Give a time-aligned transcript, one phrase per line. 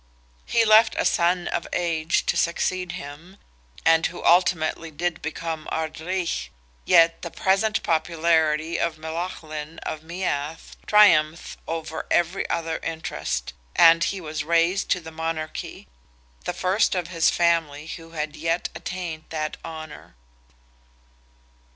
[0.47, 3.37] He left a son of age to succeed him,
[3.85, 6.49] (and who ultimately did become Ard Righ,)
[6.85, 14.19] yet the present popularity of Melaghlin of Meath triumphed over every other interest, and he
[14.19, 15.93] was raised to the monarchy—the
[16.51, 20.15] first of his family who had yet attained that honour.